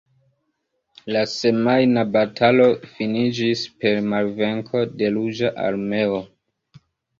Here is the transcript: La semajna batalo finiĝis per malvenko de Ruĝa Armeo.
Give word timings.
La 1.15 1.21
semajna 1.33 2.05
batalo 2.15 2.65
finiĝis 2.95 3.63
per 3.85 4.01
malvenko 4.15 4.85
de 5.03 5.15
Ruĝa 5.21 5.55
Armeo. 5.69 6.21